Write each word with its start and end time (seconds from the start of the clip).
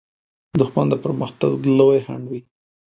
دښمن 0.59 0.85
د 0.89 0.93
پرمختګ 1.03 1.51
لوی 1.77 1.99
خنډ 2.05 2.25
وي 2.31 2.39